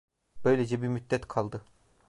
[0.45, 1.63] Böylece bir müddet kaldı.